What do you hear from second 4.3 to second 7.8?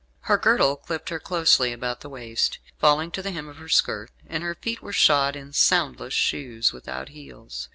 her feet were shod in soundless shoes, without heels.